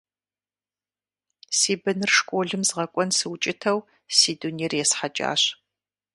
Си 1.57 1.73
быныр 1.81 2.11
школым 2.19 2.61
згъэкӀуэн 2.67 3.09
сыукӀытэу 3.17 3.79
си 4.17 4.31
дунейр 4.39 4.73
есхьэкӀащ. 4.83 5.41